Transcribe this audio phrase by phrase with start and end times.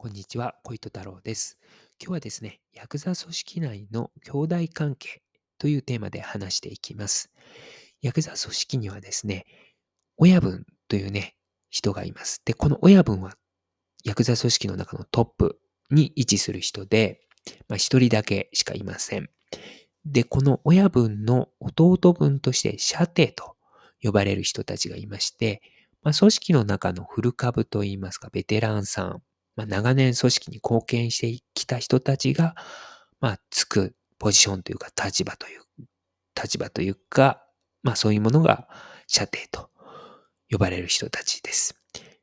[0.00, 1.58] こんにちは、小糸太郎です。
[2.00, 5.22] 今日はですね、ヤクザ組織内の兄弟関係
[5.58, 7.32] というテーマで話していきます。
[8.00, 9.44] ヤクザ組織にはですね、
[10.16, 11.34] 親分というね、
[11.68, 12.40] 人がいます。
[12.44, 13.32] で、この親分は
[14.04, 15.58] ヤクザ組織の中のトップ
[15.90, 17.20] に位置する人で、
[17.66, 19.28] まあ一人だけしかいません。
[20.04, 23.56] で、この親分の弟分として射程と
[24.00, 25.60] 呼ばれる人たちがいまして、
[26.04, 29.22] まあ、組織の中の古株といいますか、ベテランさん、
[29.58, 32.54] まあ、長年組織に貢献してきた人たちが、
[33.20, 35.62] まあ、つくポジションというか、立場という、
[36.40, 37.42] 立場というか、
[37.82, 38.68] まあ、そういうものが
[39.08, 39.68] 射程と
[40.48, 41.74] 呼ばれる人たちです。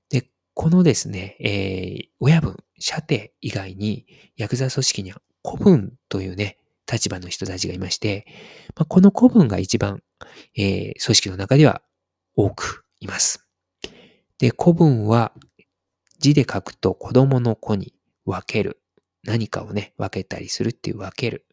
[0.10, 4.06] で、このですね、えー、親分、射程以外に、
[4.38, 6.58] ヤクザ組織には古文というね、
[6.90, 8.26] 立場の人たちがいまして、
[8.78, 10.02] まあ、この古文が一番、
[10.56, 11.82] えー、組織の中では
[12.38, 13.46] 多くいます。
[14.38, 15.34] で、古文は
[16.26, 17.94] 字で書くと子供の子に
[18.26, 18.82] 分ける。
[19.24, 21.46] 何かをね、分けたりするっていう分ける。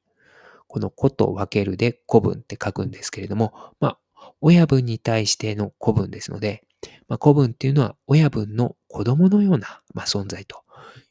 [0.67, 6.65] この子と分けるで古文って書くんですけれども、まあ、親分に対しての古文ですので、
[7.09, 10.63] まあ、古文っていうのは親分の子供のような、まあ、存在と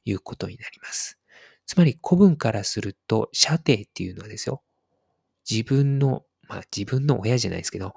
[0.06, 1.20] いうことになります。
[1.68, 4.64] つまり古文からすると、射程っていうのはですよ、
[5.50, 7.94] 自分の、まあ自分の親じゃないですけど、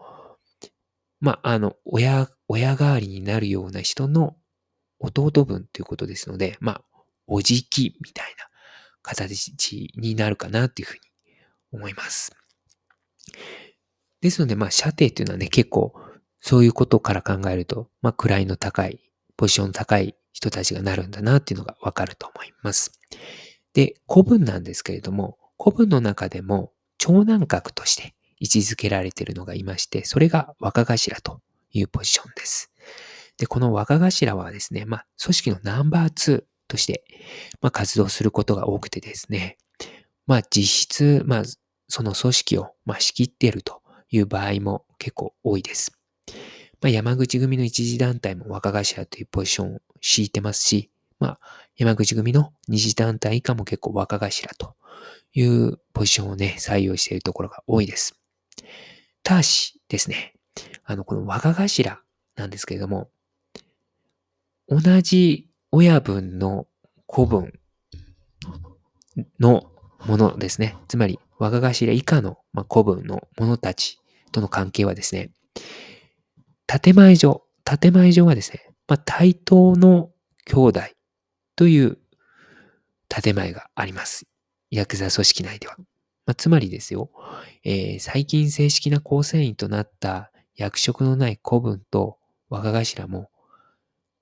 [1.21, 4.37] まあ、あの、親、親代わりになるような人の
[5.05, 6.83] 弟分ということですので、まあ、
[7.27, 8.49] おじきみたいな
[9.03, 11.01] 形になるかなっていうふうに
[11.73, 12.35] 思います。
[14.21, 15.95] ですので、まあ、射程っていうのはね、結構、
[16.41, 19.01] そういうことから考えると、まあ、位の高い、
[19.37, 22.99] ポジション高い人たちがなるんだなっていうのがわかると思います。
[23.73, 31.41] で、古文なんですけれども、古文の中でも長男格として位置づけられているのがいまして、それが若頭と
[31.73, 32.71] いうポジションです。
[33.39, 37.05] で、この若頭はですね、まあ、組織のナンバー2として、
[37.61, 39.59] まあ、活動することが多くてですね、
[40.27, 41.43] まあ、実質、まあ、
[41.89, 45.93] その組織を、まあ、仕切っているという場合も結構多いです。
[46.81, 51.41] まあ、山口組の一次団体も若頭というポジションを敷いてますし、まあ、
[51.77, 54.75] 山口組の二次団体以下も結構若頭と
[55.33, 58.19] いうポジションをね、採用しているところが多いです。
[59.23, 60.35] ただしですね、
[60.85, 62.01] あの、この若頭
[62.37, 63.09] なんですけれども、
[64.69, 66.67] 同じ親分の
[67.07, 67.53] 子分
[69.39, 69.71] の
[70.07, 70.77] ものですね。
[70.89, 73.99] つまり、若頭以下の、ま、子分の者たち
[74.33, 75.31] との関係はですね、
[76.67, 80.11] 建前上、建前上はですね、まあ、対等の
[80.45, 80.81] 兄弟
[81.57, 81.99] という
[83.09, 84.27] 建前があります。
[84.71, 85.77] ヤクザ組織内では。
[86.27, 87.11] まあ、つまりですよ、
[87.65, 93.29] えー、最近正式な構成員となった役職のない子分と若頭も、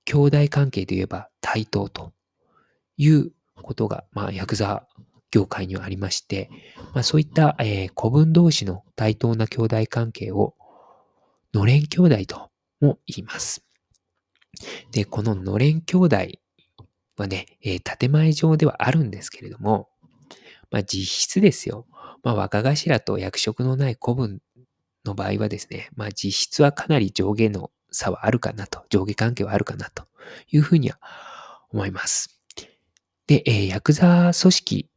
[0.05, 2.13] 兄弟関係で言えば対等と
[2.97, 3.31] いう
[3.61, 4.87] ことが、まあ、ヤクザ
[5.31, 6.49] 業界にはありまして、
[6.93, 10.55] まあ、そういった、えー、子分同士の対等な兄弟関係を、
[11.53, 12.49] のれん兄弟と
[12.81, 13.63] も言います。
[14.91, 16.17] で、こののれん兄弟
[17.17, 19.89] はね、えー、建前上ではあるんですけれども、
[20.69, 21.87] まあ、実質ですよ。
[22.23, 24.39] まあ、若頭と役職のない子分
[25.05, 30.03] の場合はですね、まあ、実質はかなり上下の差はあるかなと、上下関係はあるかなと
[30.51, 30.99] いうふうには
[31.71, 32.39] 思います。
[33.27, 34.89] で、えー、ヤクザ組織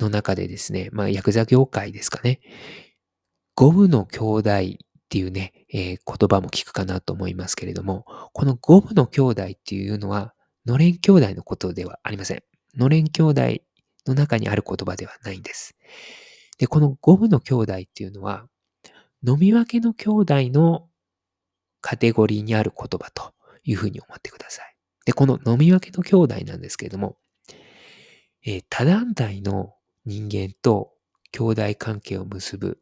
[0.00, 2.40] の中でですね、まあ、ヤクザ業界ですかね、
[3.54, 10.34] 五分の兄弟っていうね、えー、言葉も聞くかなと思いますけれども、この五分の兄弟っていうのは、
[10.66, 12.42] のれん兄弟のことではありません。
[12.76, 13.42] のれん兄弟
[14.06, 15.76] の中にある言葉ではないんです。
[16.58, 18.46] で、この五分の兄弟っていうのは、
[19.26, 20.88] 飲み分けの兄弟の
[21.88, 23.32] カテゴリーにある言葉と
[23.64, 24.76] いうふうに思ってください。
[25.06, 27.16] で、この飲み分けの兄弟なんですけれども、
[28.44, 29.72] えー、他団体の
[30.04, 30.92] 人間と
[31.32, 32.78] 兄弟関係を結ぶ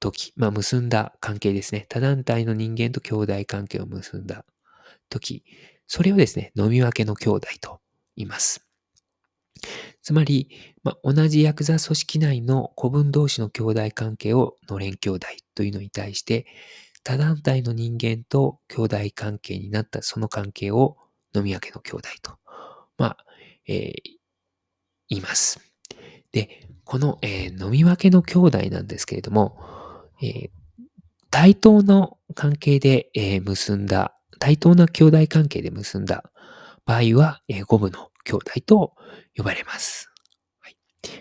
[0.00, 1.86] とき、まあ結んだ関係ですね。
[1.88, 4.44] 他団体の人間と兄弟関係を結んだ
[5.08, 5.42] とき、
[5.86, 7.80] それをですね、飲み分けの兄弟と
[8.16, 8.68] 言います。
[10.02, 10.50] つまり、
[10.82, 16.46] まあ、同じヤクザ組織内の子分同士の兄弟関係をのれん兄弟というのに対して、
[17.02, 20.96] 他団体の人間と兄弟関係になったその関係を
[21.34, 22.32] 飲み分けの兄弟と、
[22.96, 23.16] まあ、
[23.66, 23.94] えー、
[25.08, 25.60] 言います。
[26.32, 29.58] で、この、えー、飲み分けの兄弟なんですけれども、
[30.22, 30.50] えー、
[31.30, 36.24] 対等の関係で、えー、結んだ、対等な兄弟関係で結んだ
[36.86, 38.94] 場合は、えー、五分の兄弟と
[39.36, 40.10] 呼ばれます。
[40.60, 40.76] はい。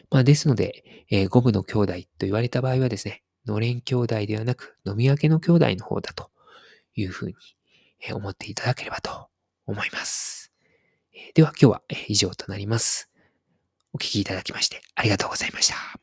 [0.09, 6.29] まあ、ですので、えー、五分の兄弟と言われた場合はですね、のれん兄弟ではなく、飲み分けの兄弟の方だと
[6.95, 7.35] いうふうに
[8.13, 9.29] 思っていただければと
[9.65, 10.51] 思います。
[11.33, 13.09] では今日は以上となります。
[13.93, 15.87] お聴きいただきましてありがとうございました。